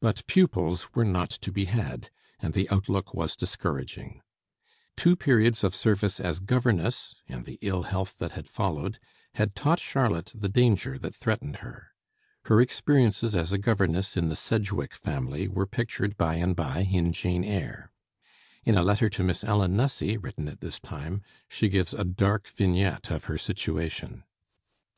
[0.00, 2.08] But pupils were not to be had,
[2.40, 4.22] and the outlook was discouraging.
[4.96, 8.98] Two periods of service as governess, and the ill health that had followed,
[9.34, 11.92] had taught Charlotte the danger that threatened her.
[12.46, 17.12] Her experiences as a governess in the Sedgwick family were pictured by and by in
[17.12, 17.92] 'Jane Eyre.'
[18.64, 22.48] In a letter to Miss Ellen Nussey, written at this time, she gives a dark
[22.48, 24.24] vignette of her situation.